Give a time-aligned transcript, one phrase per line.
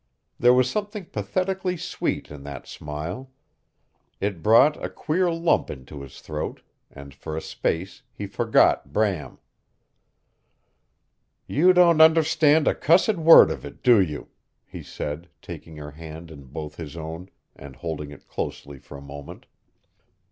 [0.39, 3.29] There was something pathetically sweet in that smile.
[4.19, 9.37] It brought a queer lump into his throat, and for a space he forgot Bram.
[11.45, 14.29] "You don't understand a cussed word of it, do you?"
[14.65, 19.01] he said, taking her hand in both his own and holding it closely for a
[19.01, 19.45] moment.